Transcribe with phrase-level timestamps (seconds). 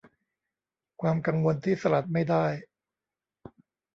[1.01, 2.45] ความกังวลที่สลัดไม่ได้